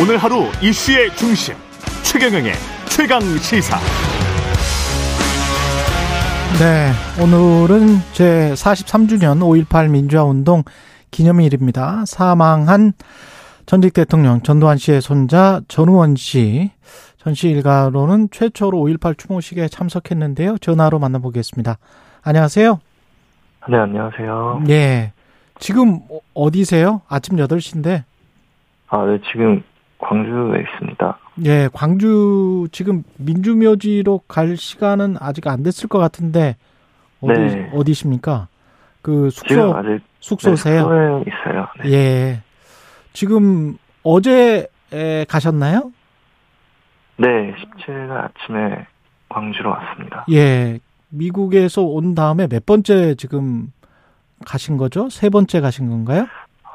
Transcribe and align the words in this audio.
오늘 0.00 0.16
하루 0.16 0.44
이슈의 0.62 1.10
중심 1.16 1.54
최경영의 2.04 2.52
최강 2.88 3.20
시사. 3.20 3.78
네, 6.58 6.92
오늘은 7.22 7.98
제 8.12 8.52
43주년 8.54 9.38
5.18 9.40 9.90
민주화운동 9.90 10.64
기념일입니다. 11.10 12.04
사망한 12.06 12.92
전직 13.66 13.92
대통령 13.94 14.42
전두환 14.42 14.76
씨의 14.76 15.00
손자 15.00 15.60
전우원 15.68 16.16
씨, 16.16 16.70
전 17.18 17.34
씨 17.34 17.48
일가로는 17.50 18.28
최초로 18.30 18.78
5.18 18.78 19.16
추모식에 19.18 19.68
참석했는데요. 19.68 20.58
전화로 20.58 20.98
만나보겠습니다. 20.98 21.78
안녕하세요. 22.22 22.80
네, 23.68 23.76
안녕하세요. 23.78 24.64
예. 24.70 25.12
지금 25.58 26.00
어디세요? 26.34 27.02
아침 27.08 27.36
8시인데. 27.36 28.02
아, 28.88 29.04
네, 29.06 29.18
지금 29.30 29.62
광주에 30.12 30.60
있습니다. 30.60 31.18
예, 31.44 31.68
광주 31.72 32.68
지금 32.72 33.02
민주묘지로 33.16 34.22
갈 34.28 34.56
시간은 34.56 35.16
아직 35.18 35.46
안 35.48 35.62
됐을 35.62 35.88
것 35.88 35.98
같은데 35.98 36.56
어디 37.20 37.40
네. 37.40 37.70
어디십니까? 37.74 38.48
그 39.00 39.30
숙소 39.30 39.74
아직 39.74 40.00
숙소세요? 40.20 40.88
네, 40.88 41.24
있어요. 41.26 41.66
네. 41.82 41.92
예. 41.92 42.42
지금 43.12 43.76
어제 44.02 44.68
에, 44.92 45.24
가셨나요? 45.24 45.92
네, 47.16 47.54
17일 47.54 48.10
아침에 48.10 48.86
광주로 49.28 49.70
왔습니다. 49.70 50.26
예. 50.30 50.78
미국에서 51.08 51.82
온 51.82 52.14
다음에 52.14 52.46
몇 52.46 52.64
번째 52.64 53.14
지금 53.16 53.72
가신 54.46 54.76
거죠? 54.76 55.08
세 55.08 55.30
번째 55.30 55.60
가신 55.60 55.88
건가요? 55.88 56.26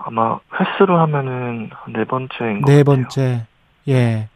아마 0.08 0.40
횟수로 0.58 0.98
하면은 1.00 1.70
네 1.90 2.06
번째인 2.06 2.62
것네 2.62 2.84
같아요. 2.84 2.84
번째. 2.84 3.46
예. 3.90 4.30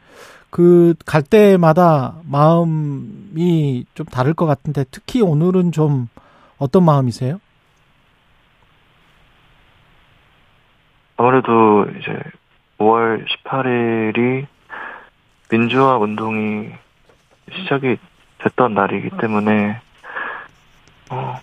그 0.49 0.93
갈 1.05 1.23
때마다 1.23 2.15
마음이 2.25 3.85
좀 3.93 4.05
다를 4.07 4.33
것 4.33 4.45
같은데 4.45 4.83
특히 4.91 5.21
오늘은 5.21 5.71
좀 5.71 6.09
어떤 6.57 6.83
마음이세요? 6.83 7.39
아무래도 11.15 11.85
이제 11.99 12.19
5월 12.79 13.25
18일이 13.45 14.45
민주화 15.49 15.97
운동이 15.97 16.67
시작이 17.53 17.97
됐던 18.39 18.73
날이기 18.73 19.11
때문에 19.21 19.79
어, 21.11 21.39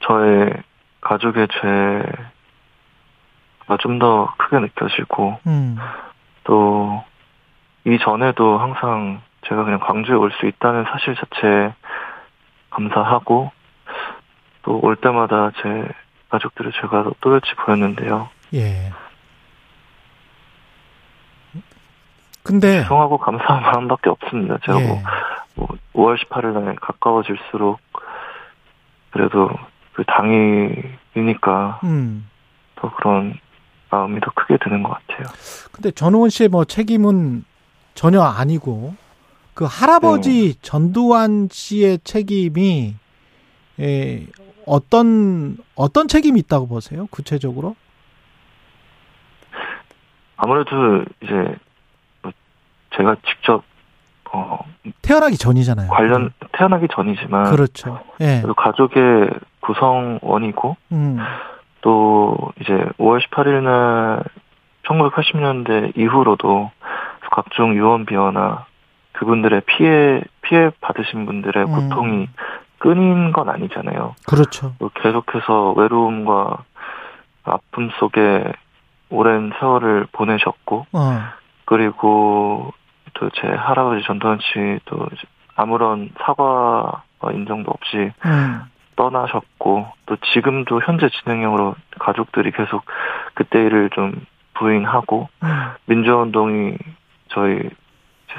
저의 0.00 0.52
가족의 1.00 1.48
죄가 1.60 2.16
좀 3.80 3.98
더 3.98 4.32
크게 4.38 4.58
느껴지고 4.60 5.38
음. 5.46 5.76
또 6.44 7.02
이전에도 7.84 8.58
항상 8.58 9.20
제가 9.48 9.64
그냥 9.64 9.78
광주에 9.80 10.14
올 10.14 10.30
수 10.32 10.46
있다는 10.46 10.84
사실 10.84 11.14
자체에 11.16 11.72
감사하고 12.70 13.50
또 14.62 14.78
올 14.82 14.96
때마다 14.96 15.50
제 15.62 15.88
가족들의 16.30 16.72
제가 16.80 17.10
또렷이 17.20 17.54
보였는데요. 17.64 18.28
예. 18.54 18.92
근데 22.42 22.82
죄송하고 22.82 23.18
감사한 23.18 23.62
마음밖에 23.62 24.10
없습니다. 24.10 24.58
제가 24.64 24.80
예. 24.80 24.86
뭐, 24.86 25.02
뭐 25.54 25.68
5월 25.94 26.18
18일 26.22 26.52
날 26.62 26.76
가까워질수록 26.76 27.78
그래도 29.10 29.50
그 29.98 30.04
당일이니까 30.04 31.80
음. 31.82 32.30
더 32.76 32.94
그런 32.94 33.34
마음이 33.90 34.20
더 34.20 34.30
크게 34.30 34.56
드는 34.62 34.84
것 34.84 34.90
같아요. 34.90 35.26
근데 35.72 35.90
전우원 35.90 36.30
씨의 36.30 36.50
뭐 36.50 36.64
책임은 36.64 37.44
전혀 37.94 38.22
아니고 38.22 38.94
그 39.54 39.64
할아버지 39.64 40.52
네. 40.52 40.58
전두환 40.62 41.48
씨의 41.50 41.98
책임이 42.04 42.94
예, 43.80 44.26
어떤 44.66 45.56
어떤 45.74 46.06
책임이 46.06 46.38
있다고 46.40 46.68
보세요? 46.68 47.08
구체적으로? 47.10 47.74
아무래도 50.36 51.04
이제 51.22 51.56
뭐 52.22 52.30
제가 52.96 53.16
직접 53.26 53.64
어 54.32 54.58
태어나기 55.02 55.36
전이잖아요. 55.36 55.88
관련 55.88 56.30
태어나기 56.52 56.86
전이지만 56.92 57.50
그렇죠. 57.50 58.00
예. 58.20 58.42
가족의 58.56 59.30
구성원이고 59.60 60.76
음. 60.92 61.18
또 61.80 62.36
이제 62.60 62.72
5월 62.98 63.20
18일 63.20 63.62
날 63.62 64.24
1980년대 64.86 65.96
이후로도 65.96 66.70
각종 67.30 67.74
유언 67.74 68.06
비어나 68.06 68.66
그분들의 69.12 69.62
피해 69.66 70.22
피해 70.42 70.70
받으신 70.80 71.26
분들의 71.26 71.64
음. 71.64 71.88
고통이 71.88 72.28
끊인 72.78 73.32
건 73.32 73.48
아니잖아요. 73.48 74.14
그렇죠. 74.26 74.74
또 74.78 74.90
계속해서 74.94 75.72
외로움과 75.72 76.64
아픔 77.44 77.90
속에 77.98 78.52
오랜 79.10 79.52
세월을 79.58 80.06
보내셨고 80.12 80.86
어. 80.92 81.20
그리고 81.64 82.72
또 83.18 83.30
제 83.30 83.48
할아버지 83.48 84.04
전두환 84.04 84.38
씨도 84.40 85.08
아무런 85.56 86.10
사과 86.20 87.02
인정도 87.32 87.72
없이 87.72 88.12
음. 88.24 88.62
떠나셨고 88.94 89.88
또 90.06 90.16
지금도 90.32 90.80
현재 90.84 91.08
진행형으로 91.08 91.74
가족들이 91.98 92.52
계속 92.52 92.84
그때 93.34 93.60
일을 93.64 93.90
좀 93.90 94.24
부인하고 94.54 95.28
음. 95.42 95.48
민주화운동이 95.86 96.76
저희 97.28 97.70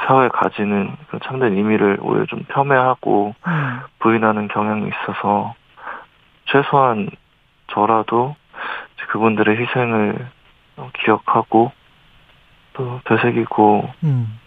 사회에 0.07 0.29
가지는 0.29 0.95
그 1.09 1.19
참된 1.23 1.53
의미를 1.53 1.97
오히려 2.01 2.25
좀 2.25 2.43
폄훼하고 2.47 3.35
음. 3.47 3.79
부인하는 3.99 4.47
경향이 4.47 4.89
있어서 4.89 5.55
최소한 6.45 7.09
저라도 7.67 8.35
그분들의 9.09 9.57
희생을 9.57 10.29
어, 10.77 10.89
기억하고 10.93 11.71
또 12.73 13.01
되새기고 13.05 13.89
음. 14.03 14.39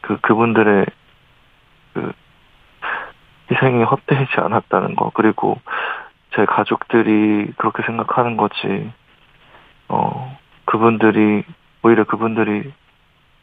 그 0.00 0.20
그분들의 0.20 0.86
그 1.94 2.12
희생이 3.50 3.82
헛되지 3.84 4.32
않았다는 4.36 4.96
거 4.96 5.10
그리고 5.14 5.58
제 6.34 6.44
가족들이 6.44 7.52
그렇게 7.56 7.82
생각하는 7.84 8.36
거지 8.36 8.92
어 9.88 10.38
그분들이 10.64 11.44
오히려 11.82 12.04
그분들이 12.04 12.72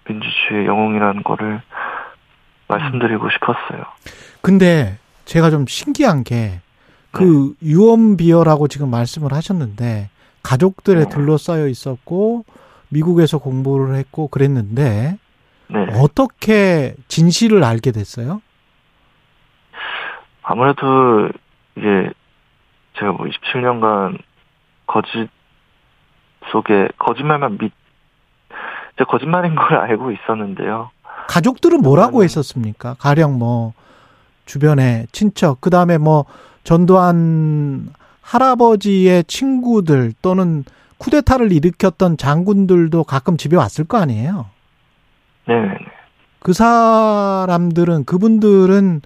민주주의의 0.08 0.68
영웅이라는 0.68 1.24
거를 1.24 1.62
말씀드리고 2.68 3.30
싶었어요. 3.30 3.86
근데 4.42 4.98
제가 5.26 5.50
좀 5.50 5.66
신기한 5.68 6.24
게 6.24 6.62
그 7.18 7.54
유언비어라고 7.64 8.68
지금 8.68 8.90
말씀을 8.90 9.34
하셨는데 9.34 10.10
가족들에 10.44 11.06
네. 11.06 11.10
둘러싸여 11.10 11.68
있었고 11.68 12.46
미국에서 12.90 13.38
공부를 13.40 13.96
했고 13.96 14.28
그랬는데 14.28 15.18
네. 15.70 15.86
어떻게 15.94 16.96
진실을 17.08 17.64
알게 17.64 17.92
됐어요? 17.92 18.42
아무래도 20.44 21.30
이게 21.76 22.12
제가 22.98 23.12
뭐 23.12 23.26
27년간 23.26 24.18
거짓 24.88 25.30
속에 26.52 26.88
거짓말만 26.98 27.58
믿, 27.58 27.74
제 28.98 29.04
거짓말인 29.04 29.56
걸 29.56 29.76
알고 29.78 30.12
있었는데요. 30.12 30.92
가족들은 31.28 31.82
뭐라고 31.82 32.24
했었습니까? 32.24 32.96
가령 33.00 33.38
뭐 33.38 33.74
주변에 34.46 35.08
친척 35.12 35.60
그 35.60 35.70
다음에 35.70 35.98
뭐 35.98 36.26
전두환 36.64 37.90
할아버지의 38.22 39.26
친구들 39.26 40.14
또는 40.22 40.64
쿠데타를 40.98 41.52
일으켰던 41.52 42.18
장군들도 42.18 43.04
가끔 43.04 43.38
집에 43.38 43.56
왔을 43.56 43.86
거 43.86 43.98
아니에요. 43.98 44.48
네네네. 45.48 45.78
그 46.40 46.54
사람들은 46.54 48.06
그분들은 48.06 49.02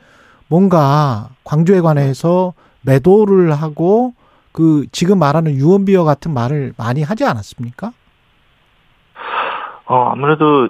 뭔가 0.47 1.29
광주에 1.43 1.81
관해서 1.81 2.53
매도를 2.81 3.53
하고 3.53 4.13
그 4.51 4.85
지금 4.91 5.19
말하는 5.19 5.53
유언비어 5.53 6.03
같은 6.03 6.33
말을 6.33 6.73
많이 6.77 7.03
하지 7.03 7.25
않았습니까? 7.25 7.91
어, 9.85 10.09
아무래도 10.11 10.67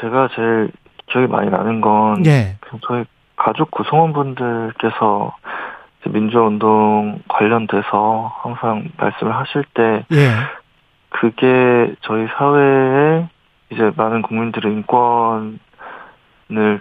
제가 0.00 0.28
제일 0.34 0.70
기억이 1.06 1.26
많이 1.26 1.50
나는 1.50 1.80
건 1.80 2.24
예. 2.26 2.56
저희 2.86 3.04
가족 3.36 3.70
구성원분들께서 3.70 5.34
민주운동 6.08 7.20
관련돼서 7.28 8.32
항상 8.42 8.88
말씀을 8.96 9.34
하실 9.34 9.64
때 9.74 10.04
예. 10.12 10.30
그게 11.10 11.94
저희 12.02 12.26
사회에 12.36 13.28
이제 13.70 13.92
많은 13.96 14.22
국민들의 14.22 14.72
인권을 14.72 15.58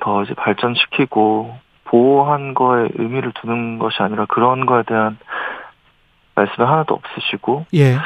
더 0.01 0.23
이제 0.23 0.33
발전시키고 0.33 1.57
보호한 1.85 2.53
거에 2.53 2.89
의미를 2.95 3.31
두는 3.41 3.79
것이 3.79 4.01
아니라 4.01 4.25
그런 4.25 4.65
거에 4.65 4.83
대한 4.83 5.17
말씀이 6.35 6.65
하나도 6.65 6.93
없으시고 6.95 7.65
예. 7.73 7.97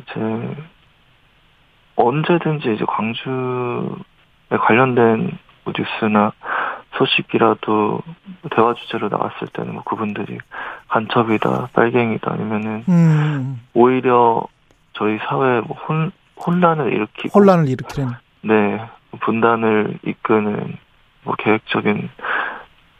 이제 0.00 0.56
언제든지 1.96 2.74
이제 2.74 2.84
광주에 2.86 4.56
관련된 4.60 5.38
뭐 5.64 5.72
뉴스나 5.76 6.32
소식이라도 6.96 8.00
대화 8.50 8.74
주제로 8.74 9.08
나왔을 9.08 9.48
때는 9.48 9.74
뭐 9.74 9.82
그분들이 9.82 10.38
간첩이다, 10.88 11.68
빨갱이다 11.72 12.32
아니면은 12.32 12.84
음, 12.88 13.60
오히려 13.74 14.46
저희 14.94 15.18
사회에 15.18 15.60
뭐 15.60 15.76
혼, 15.76 16.10
혼란을 16.44 16.92
일으키고 16.92 17.38
혼란을 17.38 17.68
일으키는. 17.68 18.12
네 18.46 18.80
분단을 19.20 19.98
이끄는 20.04 20.76
뭐 21.24 21.34
계획적인 21.36 22.08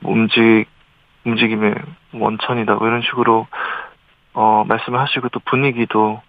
움직 0.03 0.67
움직임의 1.25 1.75
원천이다 2.13 2.75
뭐 2.75 2.89
이런 2.89 3.03
식으로 3.03 3.47
어 4.35 4.65
말씀을 4.67 4.99
하시고 4.99 5.29
또 5.29 5.41
분위기도 5.41 6.21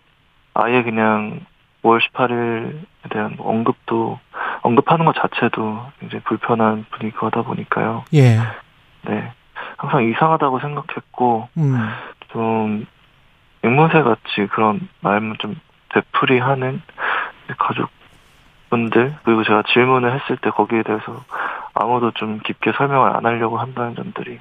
아예 0.53 0.83
그냥 0.83 1.41
5월 1.83 1.99
18일에 2.01 3.09
대한 3.09 3.35
뭐 3.37 3.49
언급도 3.49 4.19
언급하는 4.61 5.05
것 5.05 5.15
자체도 5.15 5.91
이제 6.03 6.19
불편한 6.25 6.85
분위기가 6.91 7.29
다 7.29 7.41
보니까요. 7.41 8.05
예. 8.13 8.37
네 9.03 9.33
항상 9.77 10.03
이상하다고 10.03 10.59
생각했고 10.59 11.49
음, 11.57 11.75
좀 12.29 12.85
앵무새 13.63 14.01
같이 14.03 14.47
그런 14.51 14.87
말만 15.01 15.37
좀 15.39 15.59
되풀이하는 15.89 16.81
가족 17.57 17.89
분들 18.69 19.15
그리고 19.23 19.43
제가 19.43 19.63
질문을 19.73 20.13
했을 20.13 20.37
때 20.37 20.49
거기에 20.49 20.83
대해서 20.83 21.23
아무도 21.73 22.11
좀 22.11 22.39
깊게 22.39 22.73
설명을 22.77 23.15
안 23.15 23.25
하려고 23.25 23.57
한다는 23.57 23.95
점들이 23.95 24.39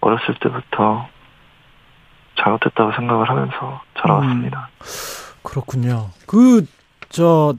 어렸을 0.00 0.34
때부터 0.40 1.08
잘못했다고 2.36 2.92
생각을 2.92 3.28
하면서 3.28 3.82
자라왔습니다. 3.98 4.68
그렇군요. 5.42 6.08
그, 6.26 6.66
저, 7.08 7.54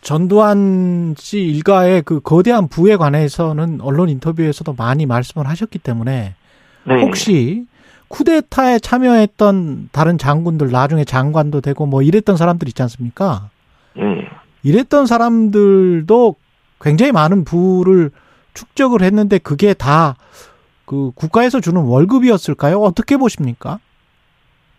전두환 0.00 1.14
씨 1.16 1.38
일가의 1.40 2.02
그 2.02 2.20
거대한 2.20 2.68
부에 2.68 2.96
관해서는 2.96 3.80
언론 3.80 4.08
인터뷰에서도 4.08 4.74
많이 4.74 5.06
말씀을 5.06 5.48
하셨기 5.48 5.78
때문에 5.78 6.34
네. 6.84 7.00
혹시 7.00 7.66
쿠데타에 8.08 8.80
참여했던 8.80 9.90
다른 9.92 10.18
장군들 10.18 10.70
나중에 10.70 11.04
장관도 11.04 11.60
되고 11.60 11.86
뭐 11.86 12.02
이랬던 12.02 12.36
사람들 12.36 12.68
있지 12.68 12.82
않습니까? 12.82 13.48
예. 13.98 14.28
이랬던 14.62 15.06
사람들도 15.06 16.36
굉장히 16.80 17.12
많은 17.12 17.44
부를 17.44 18.10
축적을 18.54 19.02
했는데 19.02 19.38
그게 19.38 19.74
다 19.74 20.16
그 20.92 21.10
국가에서 21.14 21.60
주는 21.60 21.80
월급이었을까요? 21.80 22.78
어떻게 22.78 23.16
보십니까? 23.16 23.78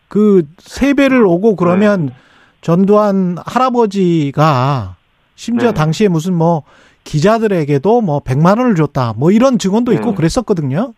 그 0.07 0.47
세배를 0.59 1.25
오고 1.25 1.56
그러면 1.56 2.06
네. 2.06 2.13
전두환 2.62 3.35
할아버지가 3.44 4.95
심지어 5.33 5.69
네. 5.69 5.74
당시에 5.74 6.09
무슨 6.09 6.36
뭐 6.36 6.65
기자들에게도 7.03 8.01
뭐 8.01 8.19
100만 8.19 8.59
원을 8.59 8.75
줬다. 8.75 9.13
뭐 9.18 9.31
이런 9.31 9.57
증언도 9.57 9.91
있고 9.94 10.12
네. 10.12 10.15
그랬었거든요. 10.15 10.94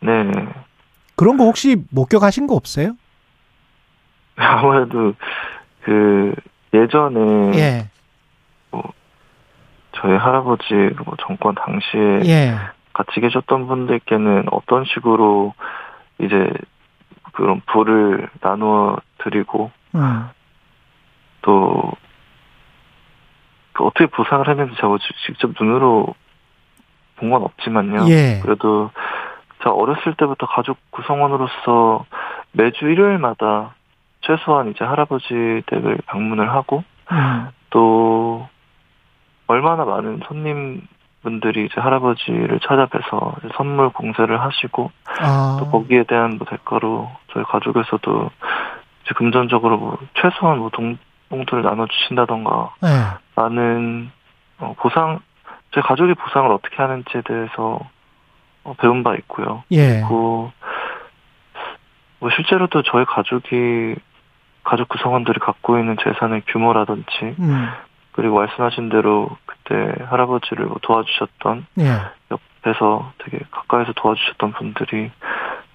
네. 0.00 0.30
그런 1.16 1.38
거 1.38 1.44
혹시 1.44 1.82
목격하신 1.88 2.46
거 2.46 2.54
없어요? 2.54 2.96
아무래도 4.36 5.14
그 5.84 6.34
예전에 6.74 7.58
예. 7.58 7.88
저희 9.92 10.16
할아버지 10.16 10.72
뭐 11.04 11.14
정권 11.26 11.54
당시에 11.54 12.20
예. 12.26 12.54
같이 12.92 13.20
계셨던 13.20 13.66
분들께는 13.66 14.46
어떤 14.50 14.84
식으로 14.84 15.54
이제 16.20 16.50
그런 17.32 17.60
부를 17.66 18.28
나누어 18.40 18.96
드리고 19.18 19.70
음. 19.94 20.28
또, 21.42 21.92
그 23.72 23.84
어떻게 23.84 24.06
보상을 24.06 24.46
했는지 24.48 24.74
제가 24.76 24.98
지- 24.98 25.26
직접 25.26 25.50
눈으로 25.58 26.14
본 27.16 27.30
건 27.30 27.42
없지만요. 27.42 28.08
예. 28.10 28.40
그래도 28.42 28.90
제가 29.58 29.72
어렸을 29.74 30.14
때부터 30.16 30.46
가족 30.46 30.78
구성원으로서 30.90 32.04
매주 32.52 32.86
일요일마다 32.88 33.74
최소한 34.22 34.70
이제 34.70 34.84
할아버지 34.84 35.62
댁을 35.66 35.98
방문을 36.06 36.50
하고 36.50 36.82
음. 37.12 37.48
또 37.70 38.48
얼마나 39.50 39.84
많은 39.84 40.20
손님 40.26 40.86
분들이 41.22 41.66
이제 41.66 41.80
할아버지를 41.80 42.60
찾아뵈서 42.60 43.34
이제 43.40 43.48
선물 43.56 43.90
공세를 43.90 44.40
하시고 44.40 44.92
아. 45.20 45.56
또 45.58 45.68
거기에 45.70 46.04
대한 46.04 46.38
뭐 46.38 46.46
대가로 46.48 47.10
저희 47.32 47.42
가족에서도 47.44 48.30
이제 49.04 49.14
금전적으로 49.16 49.76
뭐 49.76 49.98
최소한 50.14 50.58
뭐 50.58 50.70
동, 50.70 50.98
봉투를 51.28 51.64
나눠주신다던가 51.64 52.74
예. 52.84 52.88
많은 53.34 54.12
어, 54.58 54.74
보상 54.78 55.18
제 55.74 55.80
가족이 55.80 56.14
보상을 56.14 56.48
어떻게 56.52 56.76
하는지에 56.76 57.22
대해서 57.22 57.80
어, 58.62 58.74
배운 58.78 59.02
바 59.02 59.16
있고요. 59.16 59.64
예. 59.72 60.02
그, 60.08 60.50
뭐 62.20 62.30
실제로도 62.36 62.82
저희 62.82 63.04
가족이 63.04 63.96
가족 64.62 64.88
구성원들이 64.88 65.40
갖고 65.40 65.78
있는 65.78 65.96
재산의 66.02 66.42
규모라든지 66.46 67.34
음. 67.40 67.68
그리고 68.20 68.36
말씀하신 68.36 68.90
대로 68.90 69.30
그때 69.46 69.94
할아버지를 70.04 70.66
뭐 70.66 70.76
도와주셨던 70.82 71.66
예. 71.78 72.02
옆에서 72.30 73.14
되게 73.16 73.38
가까이서 73.50 73.94
도와주셨던 73.94 74.52
분들이 74.52 75.10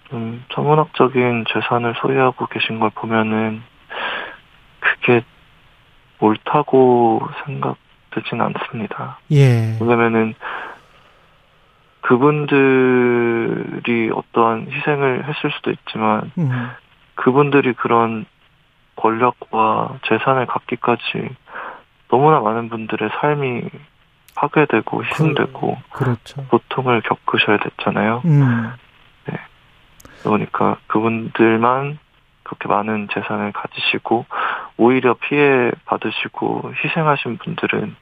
좀 0.10 0.46
천문학적인 0.54 1.46
재산을 1.52 1.96
소유하고 2.00 2.46
계신 2.46 2.80
걸 2.80 2.92
보면은 2.92 3.64
그게 4.80 5.24
옳다고 6.20 7.28
생각되지는 7.46 8.46
않습니다. 8.46 9.18
예. 9.32 9.80
왜냐면은 9.82 10.36
그분들이 12.02 13.32
어떠한 14.14 14.68
희생을 14.70 15.24
했을 15.28 15.50
수도 15.50 15.72
있지만 15.72 16.32
음. 16.38 16.70
그분들이 17.16 17.74
그런 17.74 18.28
권력과 18.98 19.98
재산을 20.08 20.46
갖기까지 20.46 21.36
너무나 22.10 22.40
많은 22.40 22.70
분들의 22.70 23.10
삶이 23.20 23.64
파괴되고 24.36 25.04
희생되고 25.06 25.78
그렇죠. 25.92 26.46
고통을 26.50 27.02
겪으셔야 27.02 27.58
됐잖아요. 27.58 28.22
음. 28.26 28.74
그러니까 30.26 30.78
그분들만 30.88 32.00
그렇게 32.44 32.68
많은 32.68 33.08
재산을 33.14 33.52
가지시고 33.52 34.26
오히려 34.78 35.14
피해 35.14 35.72
받으시고 35.86 36.74
희생하신 36.84 37.38
분들은 37.38 37.96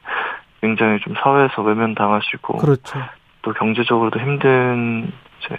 굉장히 0.60 1.00
좀 1.00 1.14
사회에서 1.22 1.62
외면당하시고 1.62 2.58
그렇죠. 2.58 2.98
또 3.42 3.52
경제적으로도 3.52 4.18
힘든 4.20 5.12
이제 5.38 5.58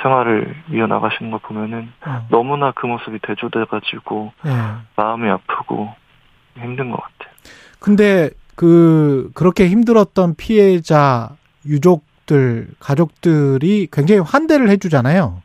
생활을 0.00 0.54
이어나가시는 0.70 1.32
걸 1.32 1.40
보면은 1.40 1.92
어. 2.06 2.26
너무나 2.30 2.70
그 2.70 2.86
모습이 2.86 3.18
대조돼가지고 3.18 4.32
예. 4.46 4.50
마음이 4.96 5.28
아프고 5.28 5.92
힘든 6.56 6.90
것 6.90 7.00
같아요. 7.00 7.34
근데 7.78 8.30
그 8.54 9.30
그렇게 9.34 9.68
힘들었던 9.68 10.34
피해자 10.36 11.30
유족들 11.64 12.68
가족들이 12.78 13.88
굉장히 13.90 14.20
환대를 14.20 14.68
해주잖아요. 14.70 15.42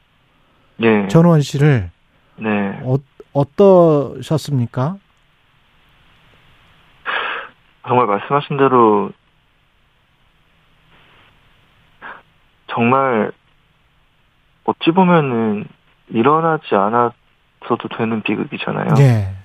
네, 0.78 1.08
전원 1.08 1.42
씨를 1.42 1.92
네. 2.38 2.80
어, 2.84 2.98
어떠셨습니까? 3.34 4.98
정말 7.88 8.08
말씀하신 8.08 8.58
대로 8.58 9.12
정말 12.68 13.32
어찌 14.66 14.92
보면은 14.92 15.66
일어나지 16.10 16.76
않았어도 16.76 17.88
되는 17.98 18.22
비극이잖아요. 18.24 18.96
예. 19.00 19.45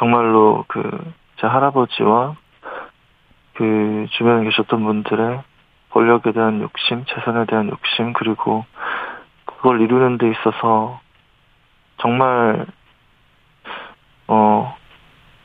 정말로 0.00 0.64
그 0.66 0.80
제 1.40 1.46
할아버지와 1.46 2.36
그 3.54 4.06
주변에 4.10 4.44
계셨던 4.44 4.84
분들의 4.84 5.40
권력에 5.88 6.32
대한 6.32 6.60
욕심, 6.60 7.04
재산에 7.06 7.46
대한 7.46 7.70
욕심, 7.70 8.12
그리고 8.12 8.66
그걸 9.46 9.80
이루는 9.80 10.18
데 10.18 10.30
있어서 10.30 11.00
정말 11.98 12.66
어 14.26 14.74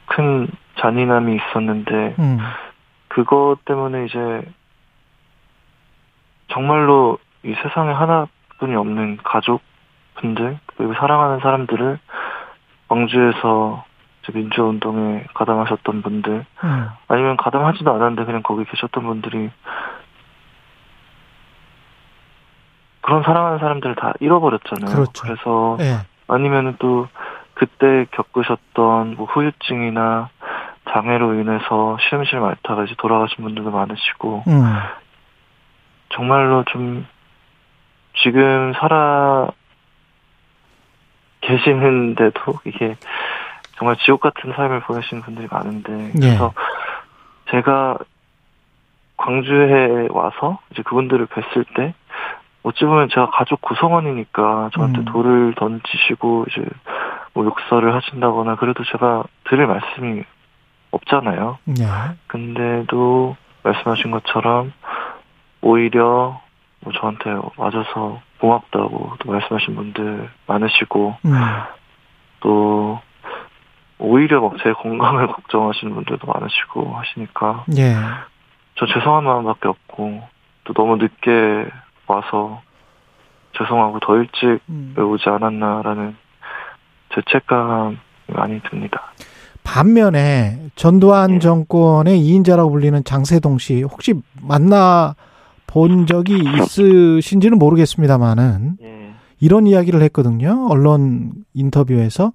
큰 0.08 0.48
잔인함이 0.80 1.36
있었는데 1.36 2.16
음. 2.20 2.40
그것 3.08 3.58
때문에 3.66 4.06
이제 4.06 4.42
정말로 6.50 7.18
이 7.44 7.54
세상에 7.64 7.92
하나뿐이 7.92 8.76
없는 8.76 9.18
가족분들 9.24 10.60
그리고 10.78 10.94
사랑하는 10.94 11.40
사람들을 11.40 12.00
광주에서 12.88 13.84
민주운동에 14.34 15.26
가담하셨던 15.34 16.02
분들 16.02 16.46
음. 16.64 16.90
아니면 17.08 17.38
가담하지도 17.38 17.92
않았는데 17.92 18.26
그냥 18.26 18.42
거기 18.44 18.66
계셨던 18.66 19.04
분들이 19.04 19.50
그런 23.02 23.24
사랑하는 23.24 23.60
사람들을 23.60 23.96
다 23.96 24.14
잃어버렸잖아요. 24.20 24.96
그렇죠. 24.96 25.24
그래서 25.24 25.78
예. 25.82 25.98
아니면은 26.28 26.76
또 26.80 27.08
그때 27.54 28.06
겪으셨던 28.12 29.16
뭐 29.16 29.28
후유증이나 29.28 30.30
장애로 30.92 31.36
인해서 31.36 31.98
실험실 32.02 32.40
말타가 32.40 32.86
이제 32.86 32.96
돌아가신 32.98 33.44
분들도 33.44 33.70
많으시고 33.72 34.44
음. 34.48 34.64
정말로 36.10 36.64
좀 36.66 37.06
지금 38.24 38.74
살아 38.74 39.50
계시는데도 41.42 42.60
이게 42.66 42.96
정말 43.78 43.96
지옥 43.98 44.22
같은 44.22 44.54
삶을 44.54 44.82
보내시는 44.82 45.24
분들이 45.24 45.48
많은데 45.50 46.12
예. 46.16 46.20
그래서 46.20 46.54
제가 47.52 47.98
광주에 49.18 50.08
와서 50.12 50.60
이제 50.72 50.82
그분들을 50.84 51.28
뵀을 51.28 51.66
때 51.76 51.94
어찌 52.64 52.86
보면 52.86 53.10
제가 53.10 53.30
가족 53.30 53.62
구성원이니까 53.62 54.72
저한테 54.74 55.00
음. 55.00 55.06
돌을 55.06 55.54
던지시고 55.56 56.46
이제 56.50 56.66
뭐 57.34 57.46
욕설을 57.46 57.94
하신다거나 57.94 58.56
그래도 58.56 58.84
제가 58.84 59.24
드릴 59.50 59.68
말씀이 59.68 60.24
없잖아요. 60.92 61.60
예. 61.80 61.86
근데도 62.28 63.36
말씀하신 63.64 64.12
것처럼 64.12 64.74
오히려 65.62 66.40
뭐 66.80 66.94
저한테 66.94 67.36
와줘서 67.58 68.22
고맙다고 68.40 69.14
또 69.20 69.32
말씀하신 69.32 69.76
분들 69.76 70.30
많으시고 70.48 71.18
음. 71.26 71.34
또 72.40 73.00
오히려 74.00 74.42
막제 74.42 74.74
건강을 74.74 75.28
걱정하시는 75.34 75.94
분들도 75.94 76.28
많으시고 76.28 76.96
하시니까 76.96 77.66
예. 77.78 77.96
저 78.76 78.86
죄송한 78.86 79.24
마음밖에 79.24 79.68
없고 79.68 80.22
또 80.66 80.74
너무 80.74 80.98
늦게 80.98 81.66
와서 82.08 82.62
죄송하고 83.58 84.00
더 84.02 84.18
일찍 84.18 84.60
음. 84.70 84.94
오지 84.98 85.30
않았나라는 85.30 86.16
죄책감이 87.14 87.98
많이 88.28 88.62
듭니다. 88.64 89.14
반면에 89.64 90.60
전두환 90.76 91.36
예. 91.36 91.40
정권의 91.40 92.20
2인자라고 92.20 92.72
불리는 92.72 93.04
장세동 93.04 93.58
씨 93.58 93.82
혹시 93.82 94.14
만나 94.42 95.16
본 95.68 96.06
적이 96.06 96.44
있으신지는 96.44 97.58
모르겠습니다만은 97.58 98.78
예. 98.82 99.12
이런 99.40 99.68
이야기를 99.68 100.02
했거든요. 100.04 100.68
언론 100.70 101.34
인터뷰에서 101.54 102.32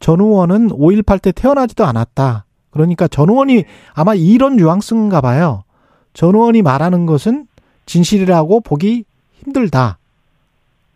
전 0.00 0.20
의원은 0.20 0.68
5.18 0.68 1.22
때 1.22 1.32
태어나지도 1.32 1.84
않았다. 1.84 2.44
그러니까 2.70 3.08
전 3.08 3.30
의원이 3.30 3.64
아마 3.94 4.14
이런 4.14 4.56
뉘앙스인가 4.56 5.20
봐요. 5.20 5.64
전 6.12 6.34
의원이 6.34 6.62
말하는 6.62 7.06
것은 7.06 7.46
진실이라고 7.86 8.60
보기 8.60 9.04
힘들다. 9.32 9.98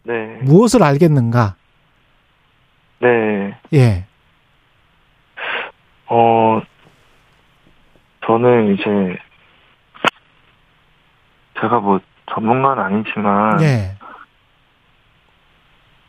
네. 0.05 0.39
무엇을 0.43 0.83
알겠는가? 0.83 1.55
네. 3.01 3.57
예. 3.75 4.07
어, 6.07 6.61
저는 8.27 8.75
이제, 8.75 9.19
제가 11.61 11.81
뭐 11.81 12.01
전문가는 12.33 12.83
아니지만, 12.83 13.61
예. 13.61 13.97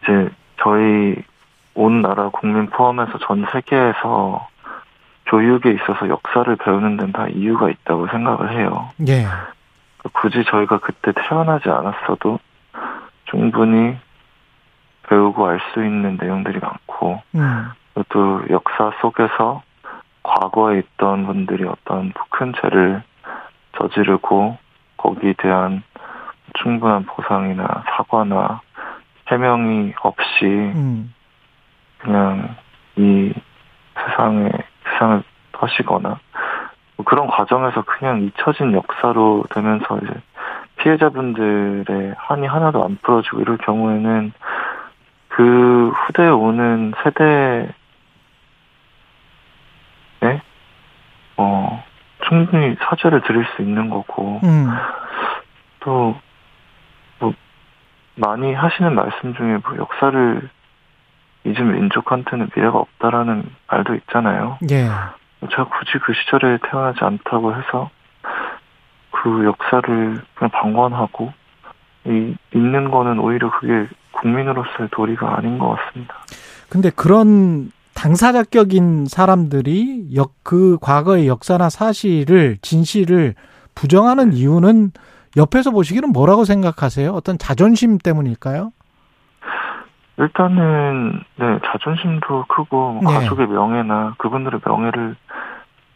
이제 0.01 0.33
저희 0.63 1.15
온 1.75 2.01
나라 2.01 2.29
국민 2.29 2.67
포함해서 2.67 3.17
전 3.19 3.45
세계에서 3.51 4.47
교육에 5.27 5.71
있어서 5.71 6.09
역사를 6.09 6.53
배우는 6.55 6.97
데는 6.97 7.11
다 7.13 7.27
이유가 7.27 7.69
있다고 7.69 8.07
생각을 8.07 8.51
해요. 8.51 8.89
예. 9.07 9.25
굳이 10.13 10.43
저희가 10.45 10.79
그때 10.79 11.11
태어나지 11.13 11.69
않았어도 11.69 12.39
충분히 13.25 13.97
배우고 15.03 15.45
알 15.47 15.59
수 15.73 15.83
있는 15.83 16.17
내용들이 16.19 16.59
많고, 16.59 17.21
음. 17.35 17.69
또 18.09 18.41
역사 18.49 18.91
속에서 19.01 19.61
과거에 20.23 20.79
있던 20.79 21.25
분들이 21.25 21.65
어떤 21.65 22.13
큰 22.29 22.53
죄를 22.61 23.03
저지르고 23.77 24.57
거기에 24.97 25.33
대한 25.37 25.83
충분한 26.61 27.05
보상이나 27.05 27.83
사과나 27.95 28.61
해명이 29.27 29.93
없이 30.01 30.45
음. 30.45 31.13
그냥 31.99 32.55
이 32.95 33.33
세상에 33.95 34.49
세상을 34.91 35.23
터시거나 35.53 36.19
뭐 36.97 37.05
그런 37.05 37.27
과정에서 37.27 37.83
그냥 37.83 38.21
잊혀진 38.21 38.73
역사로 38.73 39.45
되면서 39.51 39.99
이제 39.99 40.13
피해자분들의 40.77 42.15
한이 42.17 42.47
하나도 42.47 42.83
안 42.83 42.97
풀어지고 43.01 43.41
이럴 43.41 43.57
경우에는 43.57 44.31
그 45.27 45.89
후대에 45.89 46.29
오는 46.29 46.93
세대에 47.03 47.69
어 51.37 51.83
충분히 52.27 52.75
사죄를 52.81 53.21
드릴 53.21 53.45
수 53.55 53.61
있는 53.61 53.89
거고 53.89 54.39
음. 54.43 54.69
또, 55.79 56.15
뭐, 57.19 57.33
많이 58.15 58.53
하시는 58.53 58.93
말씀 58.93 59.33
중에 59.33 59.57
뭐, 59.63 59.77
역사를 59.77 60.49
잊은 61.49 61.73
민족한테는 61.73 62.49
미래가 62.55 62.77
없다라는 62.77 63.43
말도 63.69 63.95
있잖아요. 63.95 64.57
예. 64.69 64.87
제가 65.49 65.65
굳이 65.65 65.97
그 66.05 66.13
시절에 66.13 66.59
태어나지 66.69 66.99
않다고 67.01 67.55
해서, 67.55 67.89
그 69.11 69.45
역사를 69.45 70.21
그냥 70.35 70.51
방관하고, 70.51 71.33
이, 72.05 72.35
잊는 72.53 72.91
거는 72.91 73.19
오히려 73.19 73.51
그게 73.51 73.87
국민으로서의 74.11 74.89
도리가 74.91 75.37
아닌 75.37 75.57
것 75.57 75.75
같습니다. 75.75 76.15
근데 76.69 76.89
그런 76.89 77.71
당사자격인 77.95 79.05
사람들이 79.07 80.15
역, 80.15 80.33
그 80.43 80.77
과거의 80.81 81.27
역사나 81.27 81.69
사실을, 81.69 82.57
진실을 82.61 83.35
부정하는 83.75 84.33
이유는 84.33 84.91
옆에서 85.37 85.71
보시기는 85.71 86.09
뭐라고 86.09 86.45
생각하세요? 86.45 87.11
어떤 87.11 87.37
자존심 87.37 87.97
때문일까요? 87.97 88.71
일단은, 90.19 91.23
네, 91.37 91.59
자존심도 91.65 92.45
크고, 92.47 92.99
뭐 93.01 93.13
네. 93.13 93.19
가족의 93.19 93.47
명예나 93.47 94.15
그분들의 94.17 94.59
명예를 94.65 95.15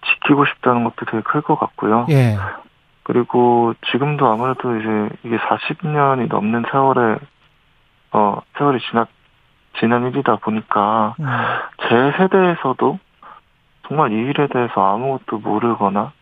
지키고 0.06 0.46
싶다는 0.46 0.84
것도 0.86 1.06
되게 1.06 1.22
클 1.22 1.42
것 1.42 1.60
같고요. 1.60 2.08
예. 2.10 2.38
그리고 3.04 3.74
지금도 3.92 4.26
아무래도 4.28 4.78
이제 4.78 5.10
이게 5.24 5.38
40년이 5.38 6.30
넘는 6.30 6.64
세월에 6.72 7.18
어 8.14 8.42
세월이 8.58 8.80
지났 8.90 9.10
지난 9.80 10.08
일이다 10.08 10.38
보니까 10.38 11.16
음. 11.20 11.26
제 11.90 12.14
세대에서도 12.18 13.00
정말 13.88 14.12
이 14.14 14.16
일에 14.16 14.48
대해서 14.48 14.94
아무것도 14.94 15.40
모르거나 15.40 16.14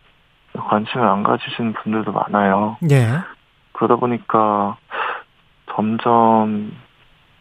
관심을 0.58 1.06
안 1.06 1.22
가지시는 1.22 1.72
분들도 1.74 2.10
많아요. 2.12 2.76
예. 2.90 3.20
그러다 3.72 3.96
보니까 3.96 4.76
점점 5.74 6.72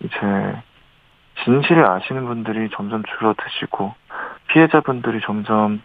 이제 0.03 0.61
진실을 1.43 1.85
아시는 1.85 2.25
분들이 2.25 2.69
점점 2.75 3.03
줄어드시고 3.03 3.93
피해자분들이 4.47 5.21
점점 5.21 5.81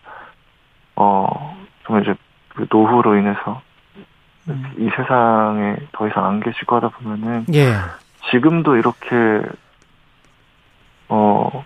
어 0.96 1.56
정말 1.84 2.02
이제 2.02 2.14
그 2.48 2.66
노후로 2.70 3.16
인해서 3.16 3.62
음. 4.48 4.74
이 4.78 4.88
세상에 4.96 5.76
더 5.92 6.08
이상 6.08 6.24
안 6.24 6.40
계시고 6.40 6.76
하다 6.76 6.88
보면은 6.90 7.46
예. 7.54 7.74
지금도 8.30 8.76
이렇게 8.76 9.42
어 11.08 11.64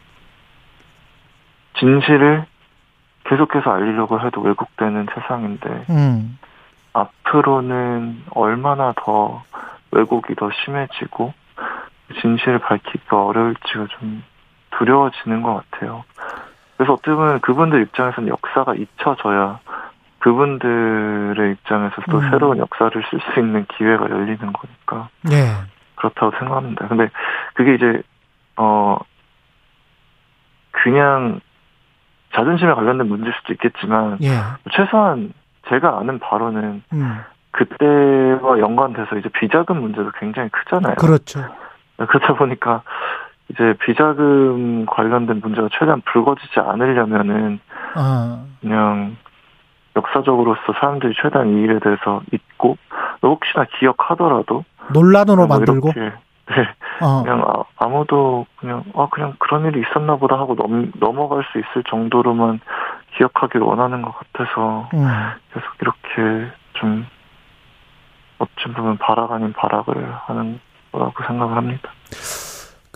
진실을 1.79 2.45
계속해서 3.25 3.71
알리려고 3.71 4.21
해도 4.21 4.41
왜곡되는 4.41 5.07
세상인데 5.15 5.85
음. 5.91 6.39
앞으로는 6.93 8.25
얼마나 8.31 8.93
더 8.97 9.43
왜곡이 9.93 10.35
더 10.35 10.51
심해지고 10.65 11.33
진실을 12.21 12.59
밝히기가 12.61 13.25
어려울지가 13.25 13.87
좀 13.99 14.23
두려워지는 14.73 15.43
것 15.43 15.63
같아요. 15.71 16.05
그래서 16.77 16.95
어떻게 16.95 17.13
보면 17.13 17.41
그분들 17.41 17.83
입장에서는 17.83 18.29
역사가 18.29 18.75
잊혀져야 18.75 19.61
그분들의 20.21 21.53
입장에서 21.53 21.97
또 22.11 22.19
음. 22.19 22.31
새로운 22.31 22.59
역사를 22.59 22.91
쓸 23.11 23.21
수 23.21 23.41
있는 23.41 23.67
기회가 23.77 24.09
열리는 24.09 24.39
거니까 24.39 25.09
예. 25.31 25.53
그렇다고 25.97 26.33
생각합니다. 26.39 26.89
근데 26.89 27.11
그게 27.55 27.75
이제 27.75 28.03
어 28.57 28.99
그냥 30.71 31.41
자존심에 32.35 32.73
관련된 32.73 33.09
문제일 33.09 33.35
수도 33.41 33.53
있겠지만 33.55 34.19
예. 34.23 34.31
최소한 34.73 35.33
제가 35.69 35.99
아는 35.99 36.19
바로는 36.19 36.83
음. 36.93 37.21
그때와 37.53 38.59
연관돼서 38.59 39.17
이제 39.17 39.29
비자금 39.29 39.81
문제도 39.81 40.11
굉장히 40.19 40.49
크잖아요. 40.51 40.95
그렇죠. 40.97 41.41
그러다 42.07 42.35
보니까 42.35 42.83
이제 43.49 43.75
비자금 43.85 44.87
관련된 44.87 45.41
문제가 45.43 45.69
최대한 45.73 46.01
불거지지 46.03 46.61
않으려면은 46.61 47.61
아. 47.95 48.45
그냥 48.61 49.17
역사적으로서 49.97 50.61
사람들이 50.79 51.15
최대한 51.21 51.49
이 51.49 51.63
일에 51.63 51.79
대해서 51.81 52.23
잊고 52.33 52.77
혹시나 53.23 53.67
기억하더라도 53.79 54.65
논란으로 54.93 55.47
뭐 55.47 55.59
만들고. 55.59 55.93
이렇게 55.95 56.17
네, 56.51 56.67
어. 57.01 57.23
그냥 57.23 57.43
아, 57.47 57.63
아무도 57.77 58.47
그냥 58.57 58.83
아 58.95 59.09
그냥 59.11 59.35
그런 59.39 59.67
일이 59.67 59.81
있었나 59.81 60.17
보다 60.17 60.37
하고 60.37 60.57
넘, 60.57 60.91
넘어갈 60.99 61.45
수 61.53 61.59
있을 61.59 61.85
정도로만 61.89 62.61
기억하길 63.17 63.61
원하는 63.61 64.03
것 64.03 64.15
같아서 64.17 64.89
음. 64.95 65.07
계속 65.53 65.69
이렇게 65.81 66.53
좀 66.75 67.07
어찌 68.39 68.73
보면 68.75 68.99
발악 68.99 69.31
아닌 69.33 69.53
발악을 69.53 70.13
하는 70.27 70.61
거라고 70.93 71.25
생각을 71.25 71.57
합니다. 71.57 71.90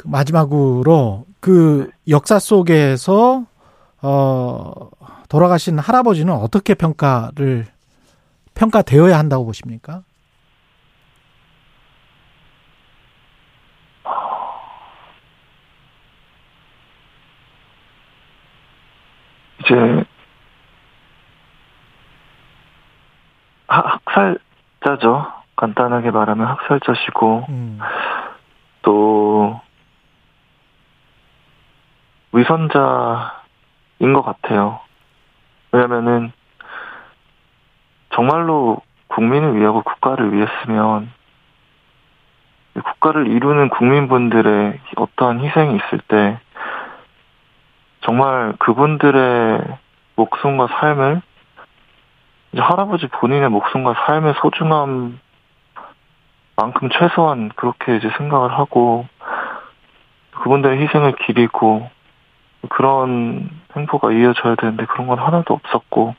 그 0.05 0.09
마지막으로 0.09 1.25
그 1.41 1.91
역사 2.09 2.39
속에서 2.39 3.45
어 4.03 4.91
돌아가신 5.29 5.79
할아버지는 5.79 6.33
어떻게 6.35 6.75
평가를 6.75 7.67
평가되어야 8.55 9.19
한다고 9.19 9.47
보십니까? 9.47 10.03
이제 19.61 20.05
하- 23.69 23.99
학살자죠. 24.05 25.27
간단하게 25.57 26.11
말하면 26.11 26.47
학살자시고 26.47 27.47
음. 27.49 27.79
또 28.83 29.61
위선자인 32.35 34.13
것 34.13 34.23
같아요. 34.23 34.81
왜냐면은 35.71 36.33
정말로 38.13 38.83
국민을 39.07 39.57
위하고 39.57 39.83
국가를 39.83 40.33
위했으면 40.33 41.13
국가를 42.75 43.29
이루는 43.29 43.69
국민분들의 43.69 44.81
어떠한 44.97 45.45
희생이 45.45 45.77
있을 45.77 46.01
때 46.09 46.39
정말 48.01 48.55
그분들의 48.59 49.79
목숨과 50.17 50.67
삶을 50.67 51.23
이제 52.53 52.61
할아버지 52.61 53.07
본인의 53.07 53.49
목숨과 53.49 53.95
삶의 54.07 54.35
소중함 54.41 55.21
만큼 56.57 56.89
최소한 56.91 57.51
그렇게 57.55 57.97
이제 57.97 58.11
생각을 58.19 58.51
하고 58.53 59.07
그분들의 60.33 60.81
희생을 60.81 61.13
기리고 61.17 61.89
그런 62.69 63.51
행보가 63.77 64.13
이어져야 64.13 64.55
되는데 64.57 64.87
그런 64.87 65.07
건 65.07 65.19
하나도 65.19 65.55
없었고 65.55 66.15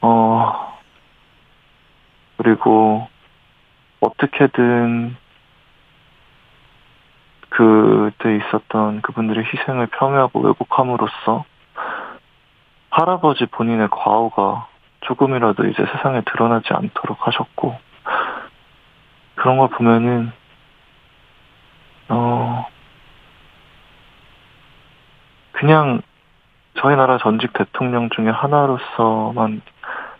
어 0.00 0.78
그리고 2.36 3.08
어떻게든 4.00 5.16
그때 7.48 8.36
있었던 8.36 9.02
그분들의 9.02 9.44
희생을 9.44 9.88
폄훼하고 9.88 10.40
왜곡함으로써 10.40 11.44
할아버지 12.90 13.46
본인의 13.46 13.88
과오가 13.90 14.68
조금이라도 15.00 15.66
이제 15.66 15.84
세상에 15.84 16.22
드러나지 16.22 16.72
않도록 16.72 17.26
하셨고 17.26 17.76
그런 19.34 19.58
걸 19.58 19.68
보면은 19.68 20.32
어 22.08 22.66
그냥 25.58 26.02
저희 26.74 26.94
나라 26.94 27.18
전직 27.18 27.52
대통령 27.52 28.10
중에 28.10 28.28
하나로서만 28.28 29.60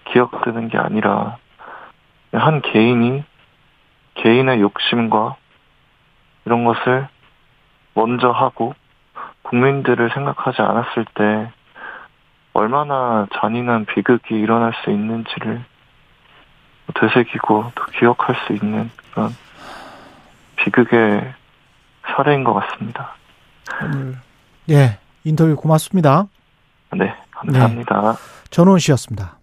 기억되는 0.06 0.68
게 0.68 0.78
아니라 0.78 1.36
한 2.32 2.60
개인이 2.60 3.22
개인의 4.14 4.60
욕심과 4.60 5.36
이런 6.44 6.64
것을 6.64 7.06
먼저 7.94 8.30
하고 8.30 8.74
국민들을 9.42 10.10
생각하지 10.12 10.60
않았을 10.60 11.04
때 11.14 11.52
얼마나 12.52 13.28
잔인한 13.34 13.84
비극이 13.84 14.34
일어날 14.34 14.72
수 14.82 14.90
있는지를 14.90 15.62
되새기고 16.94 17.72
또 17.76 17.84
기억할 17.92 18.34
수 18.44 18.54
있는 18.54 18.90
그런 19.12 19.30
비극의 20.56 21.32
사례인 22.16 22.42
것 22.42 22.54
같습니다. 22.54 23.14
오늘 23.84 24.16
예 24.70 24.98
인터뷰 25.28 25.54
고맙습니다. 25.56 26.26
네, 26.96 27.14
감사합니다. 27.30 28.16
전원 28.50 28.78
씨였습니다. 28.78 29.37